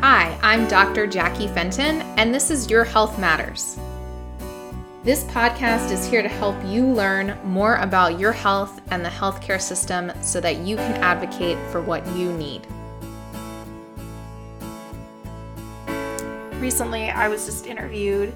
Hi, 0.00 0.38
I'm 0.42 0.68
Dr. 0.68 1.08
Jackie 1.08 1.48
Fenton, 1.48 2.02
and 2.16 2.32
this 2.32 2.52
is 2.52 2.70
Your 2.70 2.84
Health 2.84 3.18
Matters. 3.18 3.76
This 5.02 5.24
podcast 5.24 5.90
is 5.90 6.06
here 6.06 6.22
to 6.22 6.28
help 6.28 6.54
you 6.64 6.86
learn 6.86 7.36
more 7.42 7.74
about 7.78 8.16
your 8.16 8.30
health 8.30 8.80
and 8.92 9.04
the 9.04 9.08
healthcare 9.08 9.60
system 9.60 10.12
so 10.22 10.40
that 10.40 10.58
you 10.58 10.76
can 10.76 10.92
advocate 11.02 11.58
for 11.72 11.82
what 11.82 12.06
you 12.16 12.32
need. 12.34 12.64
Recently, 16.60 17.10
I 17.10 17.26
was 17.26 17.44
just 17.46 17.66
interviewed 17.66 18.32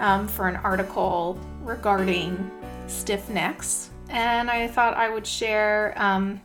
um, 0.00 0.26
for 0.26 0.48
an 0.48 0.56
article 0.56 1.38
regarding 1.62 2.50
stiff 2.88 3.30
necks, 3.30 3.90
and 4.08 4.50
I 4.50 4.66
thought 4.66 4.96
I 4.96 5.08
would 5.08 5.28
share 5.28 5.94
um, 5.96 6.40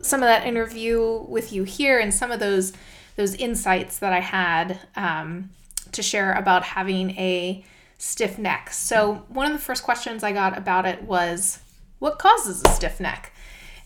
some 0.00 0.20
of 0.20 0.26
that 0.26 0.48
interview 0.48 1.24
with 1.28 1.52
you 1.52 1.62
here 1.62 2.00
and 2.00 2.12
some 2.12 2.32
of 2.32 2.40
those 2.40 2.72
those 3.16 3.34
insights 3.34 3.98
that 3.98 4.12
I 4.12 4.20
had 4.20 4.80
um, 4.96 5.50
to 5.92 6.02
share 6.02 6.32
about 6.32 6.64
having 6.64 7.10
a 7.10 7.64
stiff 7.98 8.38
neck. 8.38 8.70
So, 8.72 9.24
one 9.28 9.46
of 9.46 9.52
the 9.52 9.58
first 9.58 9.82
questions 9.82 10.22
I 10.22 10.32
got 10.32 10.56
about 10.58 10.86
it 10.86 11.02
was, 11.02 11.60
What 11.98 12.18
causes 12.18 12.62
a 12.64 12.68
stiff 12.68 13.00
neck? 13.00 13.32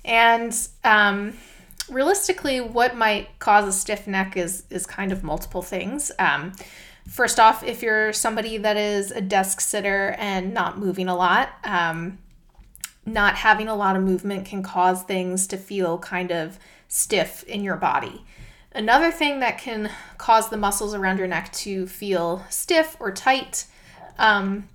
And 0.04 0.56
um, 0.84 1.34
realistically, 1.88 2.60
what 2.60 2.96
might 2.96 3.38
cause 3.38 3.66
a 3.66 3.72
stiff 3.72 4.06
neck 4.06 4.36
is, 4.36 4.64
is 4.70 4.86
kind 4.86 5.12
of 5.12 5.22
multiple 5.22 5.62
things. 5.62 6.10
Um, 6.18 6.52
first 7.06 7.38
off, 7.38 7.62
if 7.62 7.82
you're 7.82 8.12
somebody 8.12 8.58
that 8.58 8.76
is 8.76 9.10
a 9.10 9.20
desk 9.20 9.60
sitter 9.60 10.14
and 10.18 10.54
not 10.54 10.78
moving 10.78 11.08
a 11.08 11.16
lot, 11.16 11.50
um, 11.64 12.18
not 13.04 13.36
having 13.36 13.68
a 13.68 13.74
lot 13.74 13.96
of 13.96 14.02
movement 14.02 14.46
can 14.46 14.62
cause 14.62 15.02
things 15.02 15.46
to 15.48 15.56
feel 15.56 15.98
kind 15.98 16.30
of 16.30 16.58
stiff 16.88 17.42
in 17.44 17.62
your 17.62 17.76
body. 17.76 18.24
Another 18.78 19.10
thing 19.10 19.40
that 19.40 19.58
can 19.58 19.90
cause 20.18 20.50
the 20.50 20.56
muscles 20.56 20.94
around 20.94 21.18
your 21.18 21.26
neck 21.26 21.50
to 21.50 21.88
feel 21.88 22.46
stiff 22.48 22.96
or 23.00 23.10
tight 23.10 23.64
um, 24.20 24.68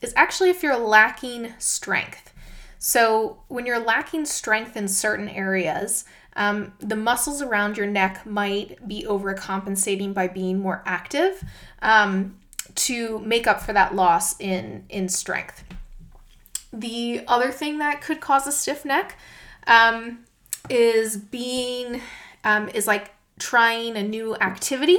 is 0.00 0.12
actually 0.14 0.50
if 0.50 0.62
you're 0.62 0.78
lacking 0.78 1.52
strength. 1.58 2.32
So, 2.78 3.42
when 3.48 3.66
you're 3.66 3.80
lacking 3.80 4.26
strength 4.26 4.76
in 4.76 4.86
certain 4.86 5.28
areas, 5.28 6.04
um, 6.36 6.74
the 6.78 6.94
muscles 6.94 7.42
around 7.42 7.76
your 7.76 7.88
neck 7.88 8.24
might 8.24 8.86
be 8.86 9.02
overcompensating 9.02 10.14
by 10.14 10.28
being 10.28 10.60
more 10.60 10.80
active 10.86 11.42
um, 11.82 12.38
to 12.76 13.18
make 13.18 13.48
up 13.48 13.60
for 13.60 13.72
that 13.72 13.96
loss 13.96 14.38
in, 14.38 14.84
in 14.88 15.08
strength. 15.08 15.64
The 16.72 17.24
other 17.26 17.50
thing 17.50 17.78
that 17.78 18.00
could 18.00 18.20
cause 18.20 18.46
a 18.46 18.52
stiff 18.52 18.84
neck 18.84 19.18
um, 19.66 20.20
is 20.68 21.16
being, 21.16 22.00
um, 22.44 22.68
is 22.68 22.86
like 22.86 23.10
trying 23.40 23.96
a 23.96 24.02
new 24.02 24.36
activity. 24.36 24.98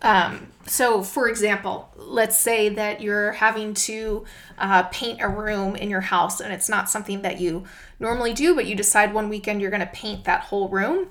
Um, 0.00 0.46
so, 0.66 1.02
for 1.02 1.28
example, 1.28 1.90
let's 1.96 2.36
say 2.36 2.70
that 2.70 3.00
you're 3.00 3.32
having 3.32 3.74
to 3.74 4.24
uh, 4.58 4.84
paint 4.84 5.20
a 5.20 5.28
room 5.28 5.76
in 5.76 5.90
your 5.90 6.00
house 6.00 6.40
and 6.40 6.52
it's 6.52 6.68
not 6.68 6.88
something 6.88 7.22
that 7.22 7.40
you 7.40 7.64
normally 8.00 8.32
do, 8.32 8.54
but 8.54 8.66
you 8.66 8.74
decide 8.74 9.12
one 9.12 9.28
weekend 9.28 9.60
you're 9.60 9.70
going 9.70 9.80
to 9.80 9.86
paint 9.86 10.24
that 10.24 10.42
whole 10.42 10.68
room. 10.68 11.08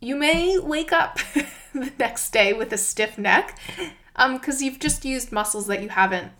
You 0.00 0.16
may 0.16 0.58
wake 0.58 0.92
up 0.92 1.18
the 1.72 1.92
next 1.98 2.32
day 2.32 2.52
with 2.52 2.72
a 2.72 2.78
stiff 2.78 3.16
neck 3.16 3.58
because 4.14 4.60
um, 4.60 4.64
you've 4.64 4.78
just 4.78 5.04
used 5.04 5.32
muscles 5.32 5.66
that 5.68 5.82
you 5.82 5.88
haven't 5.88 6.32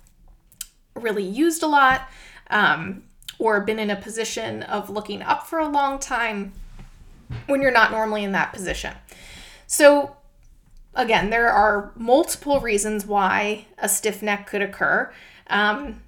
really 0.95 1.25
used 1.25 1.63
a 1.63 1.67
lot 1.67 2.09
um, 2.51 3.05
or 3.39 3.61
been 3.61 3.79
in 3.79 3.91
a 3.91 3.97
position 3.97 4.63
of 4.65 4.91
looking 4.91 5.23
up 5.23 5.47
for 5.47 5.59
a 5.59 5.69
long 5.69 5.99
time 5.99 6.53
when 7.47 7.63
you're 7.63 7.73
not 7.73 7.91
normally 7.91 8.25
in 8.25 8.33
that 8.33 8.53
position. 8.53 8.95
So, 9.73 10.15
again, 10.95 11.31
there 11.31 11.49
are 11.49 11.93
multiple 11.97 12.61
reasons 12.61 13.07
why 13.07 13.69
a 13.79 13.89
stiff 13.89 14.21
neck 14.21 14.47
could 14.47 14.61
occur. 14.61 15.11
Um, 15.47 16.03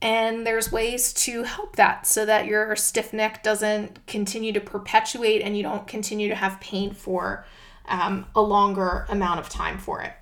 and 0.00 0.44
there's 0.44 0.72
ways 0.72 1.12
to 1.12 1.44
help 1.44 1.76
that 1.76 2.08
so 2.08 2.26
that 2.26 2.46
your 2.46 2.74
stiff 2.74 3.12
neck 3.12 3.44
doesn't 3.44 4.04
continue 4.08 4.52
to 4.52 4.60
perpetuate 4.60 5.42
and 5.42 5.56
you 5.56 5.62
don't 5.62 5.86
continue 5.86 6.28
to 6.28 6.34
have 6.34 6.60
pain 6.60 6.92
for 6.92 7.46
um, 7.86 8.26
a 8.34 8.42
longer 8.42 9.06
amount 9.08 9.38
of 9.38 9.48
time 9.48 9.78
for 9.78 10.02
it. 10.02 10.14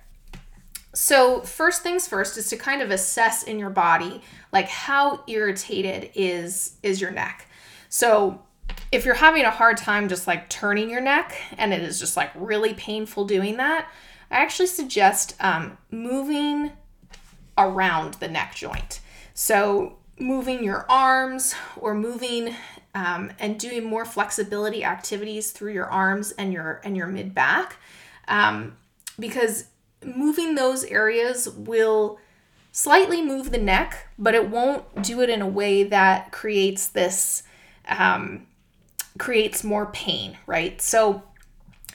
So, 0.93 1.41
first 1.41 1.81
things 1.81 2.07
first 2.07 2.37
is 2.37 2.47
to 2.49 2.57
kind 2.57 2.83
of 2.83 2.91
assess 2.91 3.41
in 3.41 3.57
your 3.57 3.71
body 3.71 4.21
like 4.51 4.67
how 4.67 5.23
irritated 5.25 6.11
is 6.13 6.77
is 6.83 7.01
your 7.01 7.09
neck. 7.09 7.47
So, 7.89 8.43
if 8.91 9.05
you're 9.05 9.15
having 9.15 9.45
a 9.45 9.51
hard 9.51 9.77
time 9.77 10.09
just 10.09 10.27
like 10.27 10.49
turning 10.49 10.89
your 10.89 11.01
neck 11.01 11.39
and 11.57 11.73
it 11.73 11.81
is 11.81 11.99
just 11.99 12.17
like 12.17 12.31
really 12.35 12.73
painful 12.73 13.25
doing 13.25 13.57
that, 13.57 13.89
I 14.29 14.37
actually 14.37 14.67
suggest 14.67 15.35
um, 15.39 15.77
moving 15.89 16.71
around 17.57 18.15
the 18.15 18.27
neck 18.27 18.55
joint. 18.55 18.99
So, 19.33 19.97
moving 20.19 20.63
your 20.63 20.85
arms 20.89 21.55
or 21.77 21.95
moving 21.95 22.53
um, 22.93 23.31
and 23.39 23.59
doing 23.59 23.83
more 23.83 24.05
flexibility 24.05 24.83
activities 24.83 25.51
through 25.51 25.73
your 25.73 25.87
arms 25.87 26.31
and 26.31 26.53
your 26.53 26.81
and 26.83 26.95
your 26.95 27.07
mid 27.07 27.33
back, 27.33 27.77
um, 28.27 28.77
because 29.17 29.65
moving 30.03 30.55
those 30.55 30.83
areas 30.83 31.49
will 31.49 32.19
slightly 32.71 33.21
move 33.21 33.51
the 33.51 33.57
neck, 33.57 34.07
but 34.17 34.35
it 34.35 34.49
won't 34.49 35.03
do 35.03 35.21
it 35.21 35.29
in 35.29 35.41
a 35.41 35.47
way 35.47 35.83
that 35.83 36.31
creates 36.31 36.87
this 36.87 37.43
um, 37.87 38.47
creates 39.17 39.63
more 39.63 39.87
pain, 39.87 40.37
right? 40.47 40.81
So, 40.81 41.23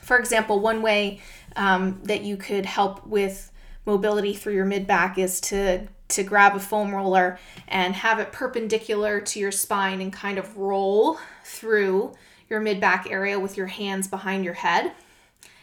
for 0.03 0.19
example, 0.19 0.61
one 0.61 0.83
way 0.83 1.21
um, 1.57 2.01
that 2.05 2.23
you 2.23 2.37
could 2.37 2.67
help 2.67 3.07
with 3.07 3.51
mobility 3.85 4.35
through 4.35 4.55
your 4.55 4.65
mid 4.65 4.87
back 4.87 5.19
is 5.19 5.41
to 5.41 5.87
to 6.09 6.23
grab 6.23 6.55
a 6.55 6.61
foam 6.61 6.95
roller 6.95 7.37
and 7.67 7.95
have 7.95 8.21
it 8.21 8.31
perpendicular 8.31 9.21
to 9.21 9.41
your 9.41 9.51
spine 9.51 10.01
and 10.01 10.13
kind 10.13 10.39
of 10.39 10.57
roll 10.57 11.19
through 11.45 12.13
your 12.49 12.61
mid 12.61 12.81
back 12.81 13.11
area 13.11 13.39
with 13.41 13.57
your 13.57 13.67
hands 13.67 14.07
behind 14.07 14.45
your 14.45 14.55
head. 14.55 14.93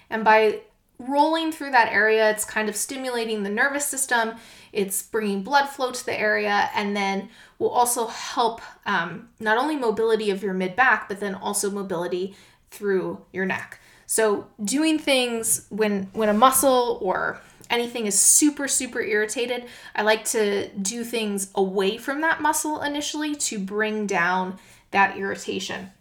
And 0.09 0.23
by 0.23 0.61
rolling 1.07 1.51
through 1.51 1.71
that 1.71 1.91
area. 1.91 2.29
It's 2.29 2.45
kind 2.45 2.69
of 2.69 2.75
stimulating 2.75 3.43
the 3.43 3.49
nervous 3.49 3.85
system, 3.85 4.35
it's 4.71 5.01
bringing 5.03 5.43
blood 5.43 5.67
flow 5.67 5.91
to 5.91 6.05
the 6.05 6.19
area, 6.19 6.69
and 6.75 6.95
then 6.95 7.29
will 7.59 7.69
also 7.69 8.07
help 8.07 8.61
um, 8.85 9.29
not 9.39 9.57
only 9.57 9.75
mobility 9.75 10.29
of 10.29 10.43
your 10.43 10.53
mid 10.53 10.75
back, 10.75 11.07
but 11.07 11.19
then 11.19 11.35
also 11.35 11.69
mobility 11.69 12.35
through 12.71 13.23
your 13.31 13.45
neck. 13.45 13.79
So 14.05 14.47
doing 14.63 14.99
things 14.99 15.65
when 15.69 16.09
when 16.13 16.29
a 16.29 16.33
muscle 16.33 16.99
or 17.01 17.39
anything 17.69 18.05
is 18.05 18.19
super 18.19 18.67
super 18.67 19.01
irritated, 19.01 19.65
I 19.95 20.01
like 20.01 20.25
to 20.25 20.69
do 20.69 21.03
things 21.03 21.51
away 21.55 21.97
from 21.97 22.21
that 22.21 22.41
muscle 22.41 22.81
initially 22.81 23.35
to 23.35 23.59
bring 23.59 24.07
down 24.07 24.59
that 24.91 25.17
irritation. 25.17 25.91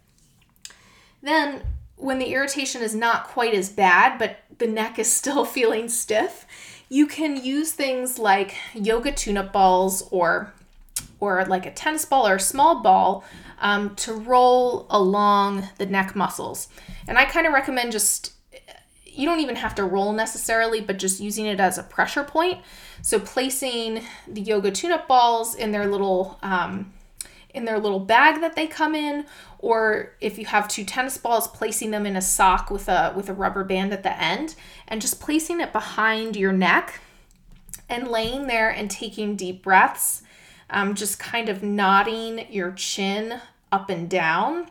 Then 1.21 1.63
when 2.03 2.19
the 2.19 2.33
irritation 2.33 2.81
is 2.81 2.93
not 2.93 3.27
quite 3.27 3.53
as 3.53 3.69
bad, 3.69 4.19
but 4.19 4.37
the 4.59 4.67
neck 4.67 4.99
is 4.99 5.11
still 5.21 5.45
feeling 5.45 5.89
stiff, 5.89 6.45
you 6.89 7.07
can 7.07 7.43
use 7.43 7.71
things 7.71 8.19
like 8.19 8.55
yoga 8.73 9.11
tune-up 9.11 9.51
balls 9.51 10.07
or 10.11 10.53
or 11.19 11.45
like 11.45 11.65
a 11.65 11.71
tennis 11.71 12.03
ball 12.03 12.27
or 12.27 12.35
a 12.35 12.39
small 12.39 12.81
ball 12.81 13.23
um, 13.59 13.95
to 13.95 14.13
roll 14.13 14.85
along 14.89 15.69
the 15.77 15.85
neck 15.85 16.17
muscles. 16.17 16.67
And 17.07 17.17
I 17.17 17.23
kind 17.23 17.47
of 17.47 17.53
recommend 17.53 17.93
just 17.93 18.33
you 19.05 19.25
don't 19.25 19.39
even 19.39 19.55
have 19.55 19.75
to 19.75 19.85
roll 19.85 20.11
necessarily, 20.11 20.81
but 20.81 20.97
just 20.97 21.19
using 21.19 21.45
it 21.45 21.59
as 21.59 21.77
a 21.77 21.83
pressure 21.83 22.23
point. 22.23 22.59
So 23.01 23.19
placing 23.19 24.03
the 24.27 24.41
yoga 24.41 24.71
tune-up 24.71 25.07
balls 25.07 25.55
in 25.55 25.71
their 25.71 25.87
little 25.87 26.39
um, 26.41 26.91
in 27.53 27.65
their 27.65 27.79
little 27.79 27.99
bag 27.99 28.41
that 28.41 28.55
they 28.55 28.67
come 28.67 28.95
in 28.95 29.25
or 29.59 30.13
if 30.19 30.37
you 30.37 30.45
have 30.45 30.67
two 30.67 30.83
tennis 30.83 31.17
balls 31.17 31.47
placing 31.47 31.91
them 31.91 32.05
in 32.05 32.15
a 32.15 32.21
sock 32.21 32.69
with 32.69 32.89
a 32.89 33.13
with 33.15 33.29
a 33.29 33.33
rubber 33.33 33.63
band 33.63 33.93
at 33.93 34.03
the 34.03 34.21
end 34.21 34.55
and 34.87 35.01
just 35.01 35.19
placing 35.19 35.61
it 35.61 35.71
behind 35.71 36.35
your 36.35 36.53
neck 36.53 36.99
and 37.87 38.07
laying 38.07 38.47
there 38.47 38.69
and 38.69 38.89
taking 38.89 39.35
deep 39.35 39.63
breaths 39.63 40.23
um, 40.69 40.95
just 40.95 41.19
kind 41.19 41.49
of 41.49 41.61
nodding 41.61 42.51
your 42.51 42.71
chin 42.71 43.39
up 43.71 43.89
and 43.89 44.09
down 44.09 44.67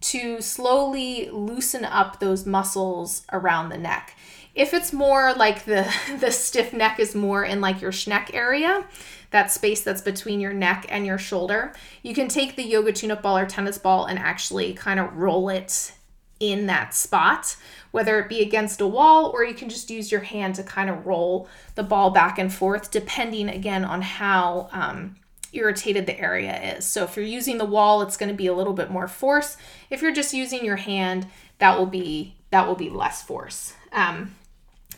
to 0.00 0.40
slowly 0.40 1.30
loosen 1.30 1.84
up 1.84 2.20
those 2.20 2.44
muscles 2.44 3.24
around 3.32 3.70
the 3.70 3.78
neck. 3.78 4.16
If 4.54 4.74
it's 4.74 4.92
more 4.92 5.32
like 5.34 5.64
the 5.64 5.92
the 6.18 6.30
stiff 6.30 6.72
neck 6.72 6.98
is 6.98 7.14
more 7.14 7.44
in 7.44 7.60
like 7.60 7.80
your 7.80 7.92
schneck 7.92 8.34
area 8.34 8.86
that 9.34 9.50
space 9.50 9.82
that's 9.82 10.00
between 10.00 10.38
your 10.38 10.52
neck 10.52 10.86
and 10.88 11.04
your 11.04 11.18
shoulder, 11.18 11.72
you 12.04 12.14
can 12.14 12.28
take 12.28 12.54
the 12.54 12.62
yoga 12.62 12.92
tune-up 12.92 13.20
ball 13.20 13.36
or 13.36 13.44
tennis 13.44 13.78
ball 13.78 14.04
and 14.04 14.16
actually 14.16 14.72
kind 14.74 15.00
of 15.00 15.12
roll 15.16 15.48
it 15.48 15.92
in 16.38 16.66
that 16.66 16.94
spot, 16.94 17.56
whether 17.90 18.20
it 18.20 18.28
be 18.28 18.40
against 18.40 18.80
a 18.80 18.86
wall 18.86 19.32
or 19.34 19.44
you 19.44 19.52
can 19.52 19.68
just 19.68 19.90
use 19.90 20.12
your 20.12 20.20
hand 20.20 20.54
to 20.54 20.62
kind 20.62 20.88
of 20.88 21.04
roll 21.04 21.48
the 21.74 21.82
ball 21.82 22.10
back 22.10 22.38
and 22.38 22.54
forth, 22.54 22.92
depending 22.92 23.48
again 23.48 23.84
on 23.84 24.02
how 24.02 24.68
um, 24.70 25.16
irritated 25.52 26.06
the 26.06 26.16
area 26.20 26.76
is. 26.76 26.86
So 26.86 27.02
if 27.02 27.16
you're 27.16 27.26
using 27.26 27.58
the 27.58 27.64
wall, 27.64 28.02
it's 28.02 28.16
going 28.16 28.30
to 28.30 28.36
be 28.36 28.46
a 28.46 28.54
little 28.54 28.72
bit 28.72 28.88
more 28.88 29.08
force. 29.08 29.56
If 29.90 30.00
you're 30.00 30.14
just 30.14 30.32
using 30.32 30.64
your 30.64 30.76
hand, 30.76 31.26
that 31.58 31.76
will 31.76 31.86
be 31.86 32.36
that 32.50 32.68
will 32.68 32.76
be 32.76 32.88
less 32.88 33.20
force. 33.20 33.74
Um, 33.90 34.36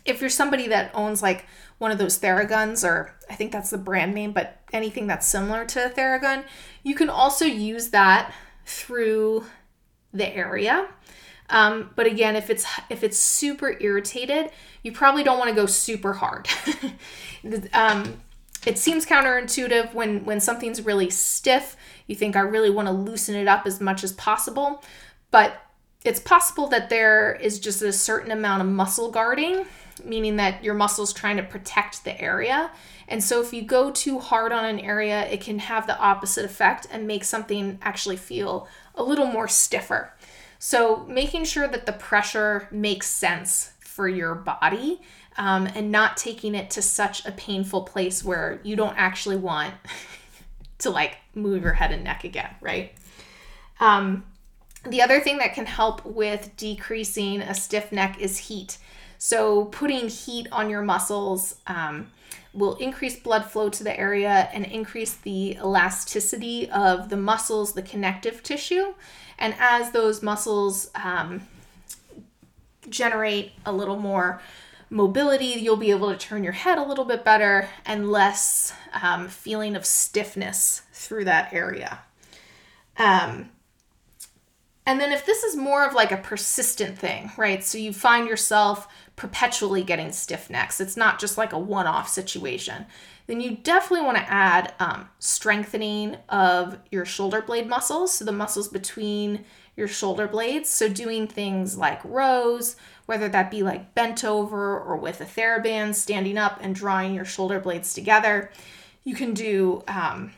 if 0.06 0.20
you're 0.20 0.30
somebody 0.30 0.68
that 0.68 0.90
owns 0.94 1.22
like 1.22 1.46
one 1.78 1.90
of 1.90 1.98
those 1.98 2.18
Theraguns, 2.18 2.88
or 2.88 3.14
I 3.28 3.34
think 3.34 3.52
that's 3.52 3.70
the 3.70 3.78
brand 3.78 4.14
name, 4.14 4.32
but 4.32 4.60
anything 4.72 5.06
that's 5.06 5.26
similar 5.26 5.64
to 5.66 5.86
a 5.86 5.90
Theragun, 5.90 6.44
you 6.82 6.94
can 6.94 7.08
also 7.08 7.44
use 7.44 7.90
that 7.90 8.32
through 8.64 9.44
the 10.12 10.34
area. 10.34 10.88
Um, 11.48 11.90
but 11.94 12.06
again, 12.06 12.34
if 12.34 12.50
it's 12.50 12.66
if 12.90 13.04
it's 13.04 13.18
super 13.18 13.76
irritated, 13.80 14.50
you 14.82 14.92
probably 14.92 15.22
don't 15.22 15.38
want 15.38 15.50
to 15.50 15.54
go 15.56 15.66
super 15.66 16.14
hard. 16.14 16.48
um, 17.72 18.20
it 18.66 18.78
seems 18.78 19.06
counterintuitive 19.06 19.94
when 19.94 20.24
when 20.24 20.40
something's 20.40 20.82
really 20.82 21.10
stiff. 21.10 21.76
You 22.06 22.16
think 22.16 22.34
I 22.34 22.40
really 22.40 22.70
want 22.70 22.88
to 22.88 22.92
loosen 22.92 23.36
it 23.36 23.46
up 23.46 23.66
as 23.66 23.80
much 23.80 24.02
as 24.02 24.12
possible, 24.12 24.82
but 25.30 25.60
it's 26.06 26.20
possible 26.20 26.68
that 26.68 26.88
there 26.88 27.34
is 27.34 27.58
just 27.58 27.82
a 27.82 27.92
certain 27.92 28.30
amount 28.30 28.62
of 28.62 28.68
muscle 28.68 29.10
guarding, 29.10 29.66
meaning 30.04 30.36
that 30.36 30.62
your 30.62 30.74
muscle's 30.74 31.12
trying 31.12 31.36
to 31.36 31.42
protect 31.42 32.04
the 32.04 32.20
area. 32.20 32.70
And 33.08 33.22
so 33.22 33.40
if 33.40 33.52
you 33.52 33.62
go 33.62 33.90
too 33.90 34.18
hard 34.18 34.52
on 34.52 34.64
an 34.64 34.80
area, 34.80 35.26
it 35.28 35.40
can 35.40 35.58
have 35.58 35.86
the 35.86 35.98
opposite 35.98 36.44
effect 36.44 36.86
and 36.90 37.06
make 37.06 37.24
something 37.24 37.78
actually 37.82 38.16
feel 38.16 38.68
a 38.94 39.02
little 39.02 39.26
more 39.26 39.48
stiffer. 39.48 40.12
So 40.58 41.04
making 41.06 41.44
sure 41.44 41.68
that 41.68 41.86
the 41.86 41.92
pressure 41.92 42.68
makes 42.70 43.06
sense 43.06 43.72
for 43.80 44.08
your 44.08 44.34
body 44.34 45.00
um, 45.36 45.66
and 45.74 45.90
not 45.90 46.16
taking 46.16 46.54
it 46.54 46.70
to 46.70 46.82
such 46.82 47.24
a 47.26 47.32
painful 47.32 47.82
place 47.82 48.24
where 48.24 48.60
you 48.62 48.76
don't 48.76 48.96
actually 48.96 49.36
want 49.36 49.74
to 50.78 50.90
like 50.90 51.18
move 51.34 51.62
your 51.62 51.72
head 51.72 51.92
and 51.92 52.04
neck 52.04 52.24
again, 52.24 52.54
right? 52.60 52.92
Um, 53.80 54.24
the 54.86 55.02
other 55.02 55.20
thing 55.20 55.38
that 55.38 55.54
can 55.54 55.66
help 55.66 56.04
with 56.04 56.56
decreasing 56.56 57.42
a 57.42 57.54
stiff 57.54 57.92
neck 57.92 58.18
is 58.20 58.38
heat. 58.38 58.78
So, 59.18 59.66
putting 59.66 60.08
heat 60.08 60.46
on 60.52 60.68
your 60.68 60.82
muscles 60.82 61.56
um, 61.66 62.08
will 62.52 62.76
increase 62.76 63.18
blood 63.18 63.44
flow 63.44 63.68
to 63.68 63.84
the 63.84 63.98
area 63.98 64.48
and 64.52 64.64
increase 64.64 65.14
the 65.14 65.56
elasticity 65.56 66.70
of 66.70 67.08
the 67.08 67.16
muscles, 67.16 67.72
the 67.72 67.82
connective 67.82 68.42
tissue. 68.42 68.94
And 69.38 69.54
as 69.58 69.90
those 69.90 70.22
muscles 70.22 70.90
um, 70.94 71.42
generate 72.88 73.52
a 73.64 73.72
little 73.72 73.98
more 73.98 74.40
mobility, 74.88 75.46
you'll 75.46 75.76
be 75.76 75.90
able 75.90 76.10
to 76.10 76.16
turn 76.16 76.44
your 76.44 76.52
head 76.52 76.78
a 76.78 76.82
little 76.82 77.04
bit 77.04 77.24
better 77.24 77.68
and 77.84 78.10
less 78.10 78.72
um, 79.02 79.28
feeling 79.28 79.76
of 79.76 79.84
stiffness 79.84 80.82
through 80.92 81.24
that 81.24 81.52
area. 81.52 81.98
Um, 82.98 83.50
and 84.86 85.00
then 85.00 85.12
if 85.12 85.26
this 85.26 85.42
is 85.42 85.56
more 85.56 85.84
of 85.84 85.94
like 85.94 86.12
a 86.12 86.16
persistent 86.16 86.98
thing, 86.98 87.30
right? 87.36 87.62
So 87.62 87.76
you 87.76 87.92
find 87.92 88.28
yourself 88.28 88.88
perpetually 89.16 89.82
getting 89.82 90.12
stiff 90.12 90.48
necks, 90.48 90.80
it's 90.80 90.96
not 90.96 91.18
just 91.18 91.36
like 91.36 91.52
a 91.52 91.58
one 91.58 91.86
off 91.86 92.08
situation, 92.08 92.86
then 93.26 93.40
you 93.40 93.56
definitely 93.56 94.06
want 94.06 94.18
to 94.18 94.32
add 94.32 94.74
um, 94.78 95.08
strengthening 95.18 96.16
of 96.28 96.78
your 96.90 97.04
shoulder 97.04 97.42
blade 97.42 97.66
muscles, 97.66 98.14
so 98.14 98.24
the 98.24 98.32
muscles 98.32 98.68
between 98.68 99.44
your 99.76 99.88
shoulder 99.88 100.26
blades. 100.26 100.68
So 100.68 100.88
doing 100.88 101.26
things 101.26 101.76
like 101.76 102.00
rows, 102.04 102.76
whether 103.06 103.28
that 103.28 103.50
be 103.50 103.62
like 103.62 103.94
bent 103.94 104.24
over 104.24 104.78
or 104.80 104.96
with 104.96 105.20
a 105.20 105.24
TheraBand, 105.24 105.94
standing 105.94 106.38
up 106.38 106.58
and 106.62 106.74
drawing 106.74 107.14
your 107.14 107.24
shoulder 107.24 107.60
blades 107.60 107.92
together. 107.92 108.50
You 109.04 109.14
can 109.14 109.34
do 109.34 109.82
um, 109.86 110.32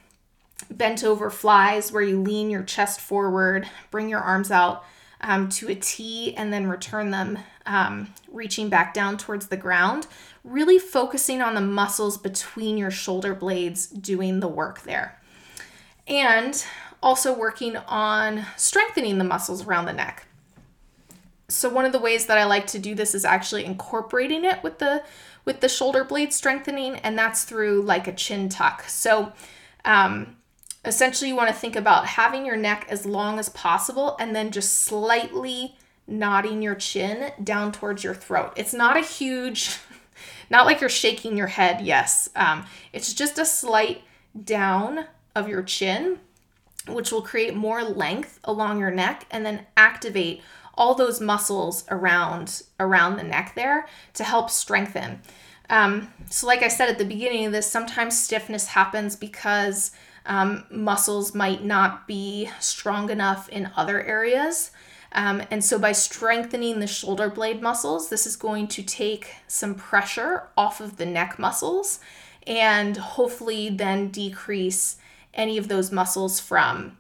bent 0.71 1.05
over 1.05 1.31
flies 1.31 1.93
where 1.93 2.03
you 2.03 2.21
lean 2.21 2.51
your 2.51 2.63
chest 2.63 3.01
forward, 3.01 3.69
bring 3.91 4.09
your 4.09 4.21
arms 4.21 4.51
out 4.51 4.85
um, 5.21 5.49
to 5.51 5.69
a 5.69 5.75
T, 5.75 6.35
and 6.37 6.53
then 6.53 6.67
return 6.67 7.11
them, 7.11 7.39
um, 7.67 8.13
reaching 8.31 8.69
back 8.69 8.95
down 8.95 9.17
towards 9.17 9.49
the 9.49 9.57
ground. 9.57 10.07
Really 10.45 10.79
focusing 10.79 11.43
on 11.43 11.55
the 11.55 11.61
muscles 11.61 12.17
between 12.19 12.79
your 12.79 12.91
shoulder 12.91 13.35
blades 13.35 13.87
doing 13.87 14.41
the 14.41 14.49
work 14.49 14.83
there. 14.83 15.21
And 16.07 16.65
also 17.03 17.37
working 17.37 17.77
on 17.77 18.45
strengthening 18.57 19.19
the 19.19 19.25
muscles 19.25 19.67
around 19.67 19.87
the 19.87 19.93
neck. 19.93 20.27
So 21.49 21.69
one 21.69 21.85
of 21.85 21.93
the 21.93 21.99
ways 21.99 22.27
that 22.27 22.39
I 22.39 22.45
like 22.45 22.67
to 22.69 22.79
do 22.79 22.95
this 22.95 23.15
is 23.15 23.25
actually 23.25 23.65
incorporating 23.65 24.45
it 24.45 24.63
with 24.63 24.79
the 24.79 25.03
with 25.45 25.61
the 25.61 25.69
shoulder 25.69 26.05
blade 26.05 26.33
strengthening, 26.35 26.97
and 26.97 27.19
that's 27.19 27.45
through 27.45 27.81
like 27.83 28.07
a 28.07 28.13
chin 28.13 28.51
tuck. 28.51 28.83
So 28.87 29.33
um, 29.85 30.37
essentially, 30.85 31.29
you 31.29 31.37
want 31.37 31.49
to 31.49 31.55
think 31.55 31.77
about 31.77 32.07
having 32.07 32.47
your 32.47 32.57
neck 32.57 32.87
as 32.89 33.07
long 33.07 33.39
as 33.39 33.49
possible, 33.49 34.17
and 34.19 34.35
then 34.35 34.51
just 34.51 34.83
slightly 34.83 35.77
nodding 36.07 36.63
your 36.63 36.75
chin 36.75 37.33
down 37.43 37.73
towards 37.73 38.03
your 38.03 38.15
throat. 38.15 38.53
It's 38.57 38.73
not 38.73 38.97
a 38.97 39.01
huge, 39.01 39.77
not 40.51 40.67
like 40.67 40.81
you're 40.81 40.91
shaking 40.91 41.37
your 41.37 41.49
head. 41.49 41.81
Yes, 41.81 42.29
um, 42.35 42.65
it's 42.93 43.13
just 43.13 43.39
a 43.39 43.45
slight 43.45 44.03
down 44.45 45.07
of 45.35 45.49
your 45.49 45.63
chin 45.63 46.19
which 46.89 47.13
will 47.13 47.23
create 47.23 47.55
more 47.55 47.83
length 47.83 48.41
along 48.45 48.79
your 48.79 48.91
neck 48.91 49.27
and 49.31 49.45
then 49.45 49.67
activate 49.77 50.43
all 50.75 50.95
those 50.95 51.21
muscles 51.21 51.85
around 51.91 52.63
around 52.79 53.17
the 53.17 53.23
neck 53.23 53.53
there 53.55 53.87
to 54.15 54.25
help 54.25 54.51
strengthen. 54.51 55.21
Um, 55.71 56.13
so, 56.31 56.47
like 56.47 56.63
I 56.63 56.69
said 56.69 56.89
at 56.89 56.99
the 56.99 57.05
beginning 57.05 57.45
of 57.47 57.53
this, 57.53 57.71
sometimes 57.71 58.21
stiffness 58.21 58.69
happens 58.69 59.17
because 59.17 59.91
um, 60.29 60.65
muscles 60.71 61.35
might 61.35 61.65
not 61.65 62.07
be 62.07 62.49
strong 62.61 63.11
enough 63.11 63.49
in 63.49 63.71
other 63.77 64.03
areas. 64.03 64.71
Um, 65.13 65.43
and 65.51 65.65
so, 65.65 65.79
by 65.79 65.93
strengthening 65.93 66.81
the 66.81 66.87
shoulder 66.87 67.31
blade 67.31 67.63
muscles, 67.63 68.11
this 68.11 68.27
is 68.27 68.37
going 68.37 68.69
to 68.69 68.83
take 68.83 69.37
some 69.47 69.75
pressure 69.75 70.49
off 70.57 70.81
of 70.81 70.99
the 70.99 71.07
neck 71.07 71.39
muscles 71.39 71.99
and 72.47 72.97
hopefully 72.97 73.71
then 73.71 74.09
decrease 74.09 74.97
any 75.35 75.57
of 75.57 75.69
those 75.69 75.91
muscles 75.91 76.41
from 76.41 76.99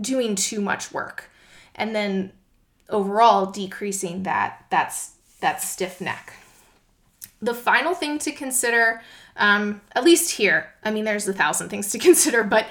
doing 0.00 0.34
too 0.34 0.60
much 0.60 0.92
work 0.92 1.30
and 1.74 1.94
then 1.94 2.32
overall 2.88 3.46
decreasing 3.46 4.22
that 4.22 4.64
that's 4.70 5.12
that 5.40 5.62
stiff 5.62 6.00
neck 6.00 6.32
the 7.40 7.54
final 7.54 7.94
thing 7.94 8.18
to 8.18 8.32
consider 8.32 9.00
um, 9.38 9.80
at 9.92 10.04
least 10.04 10.32
here 10.32 10.72
i 10.84 10.90
mean 10.90 11.04
there's 11.04 11.26
a 11.28 11.32
thousand 11.32 11.68
things 11.68 11.90
to 11.90 11.98
consider 12.08 12.42
but 12.42 12.66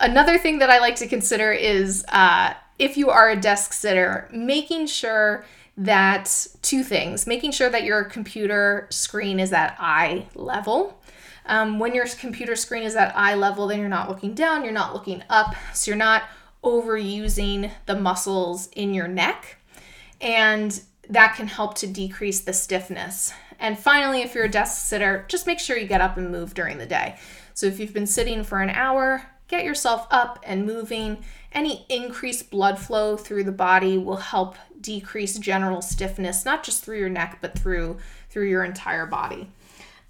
another 0.00 0.38
thing 0.38 0.58
that 0.58 0.70
i 0.70 0.78
like 0.78 0.96
to 0.96 1.06
consider 1.06 1.52
is 1.52 2.04
uh, 2.08 2.54
if 2.78 2.96
you 2.96 3.10
are 3.10 3.30
a 3.30 3.36
desk 3.36 3.72
sitter 3.72 4.28
making 4.32 4.86
sure 4.86 5.44
that 5.76 6.46
two 6.62 6.82
things 6.82 7.26
making 7.26 7.50
sure 7.50 7.70
that 7.70 7.84
your 7.84 8.04
computer 8.04 8.86
screen 8.90 9.40
is 9.40 9.52
at 9.52 9.76
eye 9.78 10.26
level 10.34 10.98
um, 11.46 11.78
when 11.78 11.94
your 11.94 12.06
computer 12.06 12.54
screen 12.56 12.82
is 12.82 12.94
at 12.94 13.16
eye 13.16 13.34
level, 13.34 13.66
then 13.66 13.80
you're 13.80 13.88
not 13.88 14.08
looking 14.08 14.34
down, 14.34 14.64
you're 14.64 14.72
not 14.72 14.94
looking 14.94 15.22
up, 15.28 15.54
so 15.72 15.90
you're 15.90 15.98
not 15.98 16.24
overusing 16.62 17.70
the 17.86 17.96
muscles 17.96 18.68
in 18.68 18.94
your 18.94 19.08
neck. 19.08 19.56
And 20.20 20.80
that 21.08 21.34
can 21.34 21.48
help 21.48 21.74
to 21.76 21.86
decrease 21.86 22.40
the 22.40 22.52
stiffness. 22.52 23.32
And 23.62 23.78
finally, 23.78 24.22
if 24.22 24.34
you're 24.34 24.46
a 24.46 24.50
desk 24.50 24.86
sitter, 24.86 25.24
just 25.28 25.46
make 25.46 25.60
sure 25.60 25.76
you 25.78 25.86
get 25.86 26.00
up 26.00 26.16
and 26.16 26.32
move 26.32 26.52
during 26.52 26.78
the 26.78 26.86
day. 26.86 27.16
So 27.54 27.66
if 27.66 27.78
you've 27.78 27.94
been 27.94 28.08
sitting 28.08 28.42
for 28.42 28.60
an 28.60 28.70
hour, 28.70 29.24
get 29.46 29.64
yourself 29.64 30.08
up 30.10 30.40
and 30.44 30.66
moving. 30.66 31.24
Any 31.52 31.86
increased 31.88 32.50
blood 32.50 32.78
flow 32.80 33.16
through 33.16 33.44
the 33.44 33.52
body 33.52 33.96
will 33.96 34.16
help 34.16 34.56
decrease 34.80 35.38
general 35.38 35.80
stiffness, 35.80 36.44
not 36.44 36.64
just 36.64 36.84
through 36.84 36.98
your 36.98 37.08
neck, 37.08 37.38
but 37.40 37.56
through 37.56 37.98
through 38.30 38.48
your 38.48 38.64
entire 38.64 39.06
body. 39.06 39.48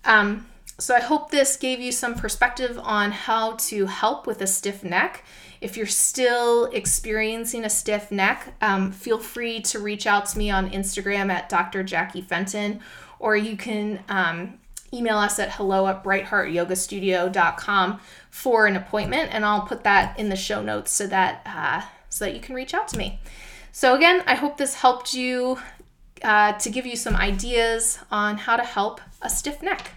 Um, 0.04 0.46
so 0.78 0.94
I 0.94 1.00
hope 1.00 1.30
this 1.30 1.56
gave 1.56 1.78
you 1.78 1.92
some 1.92 2.14
perspective 2.14 2.80
on 2.82 3.12
how 3.12 3.52
to 3.68 3.86
help 3.86 4.26
with 4.26 4.40
a 4.40 4.46
stiff 4.46 4.82
neck. 4.82 5.24
If 5.60 5.76
you're 5.76 5.86
still 5.86 6.64
experiencing 6.66 7.64
a 7.64 7.70
stiff 7.70 8.10
neck, 8.10 8.54
um, 8.62 8.92
feel 8.92 9.18
free 9.18 9.60
to 9.62 9.78
reach 9.78 10.06
out 10.06 10.26
to 10.26 10.38
me 10.38 10.50
on 10.50 10.70
Instagram 10.70 11.30
at 11.30 11.48
Dr. 11.48 11.82
Jackie 11.82 12.22
Fenton, 12.22 12.80
or 13.22 13.36
you 13.36 13.56
can 13.56 14.04
um, 14.08 14.58
email 14.92 15.16
us 15.16 15.38
at 15.38 15.52
hello 15.52 15.86
at 15.86 16.04
brightheartyogastudio.com 16.04 18.00
for 18.30 18.66
an 18.66 18.76
appointment, 18.76 19.30
and 19.32 19.44
I'll 19.44 19.62
put 19.62 19.84
that 19.84 20.18
in 20.18 20.28
the 20.28 20.36
show 20.36 20.60
notes 20.60 20.90
so 20.90 21.06
that 21.06 21.42
uh, 21.46 21.82
so 22.10 22.26
that 22.26 22.34
you 22.34 22.40
can 22.40 22.54
reach 22.54 22.74
out 22.74 22.88
to 22.88 22.98
me. 22.98 23.20
So 23.70 23.94
again, 23.94 24.22
I 24.26 24.34
hope 24.34 24.58
this 24.58 24.74
helped 24.74 25.14
you 25.14 25.58
uh, 26.22 26.52
to 26.52 26.68
give 26.68 26.84
you 26.84 26.96
some 26.96 27.16
ideas 27.16 27.98
on 28.10 28.36
how 28.36 28.56
to 28.56 28.62
help 28.62 29.00
a 29.22 29.30
stiff 29.30 29.62
neck. 29.62 29.92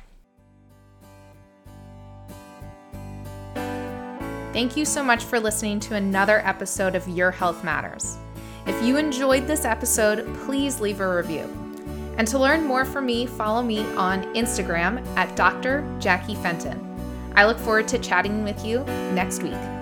Thank 4.53 4.77
you 4.77 4.86
so 4.86 5.03
much 5.03 5.25
for 5.25 5.38
listening 5.38 5.82
to 5.82 5.96
another 5.96 6.39
episode 6.46 6.96
of 6.96 7.05
Your 7.10 7.32
Health 7.32 7.65
Matters. 7.65 8.15
If 8.65 8.82
you 8.82 8.96
enjoyed 8.96 9.48
this 9.48 9.65
episode, 9.65 10.25
please 10.46 10.79
leave 10.79 11.01
a 11.01 11.15
review. 11.15 11.64
And 12.17 12.27
to 12.29 12.39
learn 12.39 12.63
more 12.63 12.86
from 12.86 13.05
me, 13.05 13.25
follow 13.25 13.62
me 13.62 13.79
on 13.95 14.24
Instagram 14.36 15.05
at 15.17 15.36
Dr. 15.36 15.86
Jackie 16.00 16.36
Fenton. 16.36 16.81
I 17.36 17.45
look 17.45 17.60
forward 17.60 17.88
to 17.89 18.00
chatting 18.00 18.43
with 18.43 18.65
you 18.65 18.84
next 19.13 19.43
week. 19.43 19.75